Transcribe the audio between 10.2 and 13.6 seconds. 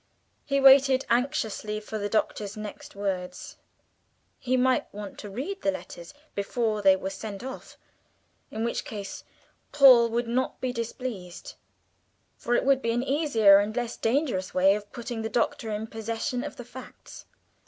not be displeased, for it would be an easier